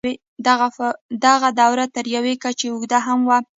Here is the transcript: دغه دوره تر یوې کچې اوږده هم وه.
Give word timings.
دغه 1.25 1.49
دوره 1.61 1.85
تر 1.95 2.05
یوې 2.15 2.33
کچې 2.43 2.67
اوږده 2.71 2.99
هم 3.07 3.19
وه. 3.27 3.37